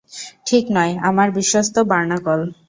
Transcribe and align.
ঠিক 0.45 0.65
নয়, 0.71 0.93
আমার 1.09 1.27
বিশ্বস্ত 1.31 1.75
বার্নাকল। 1.91 2.39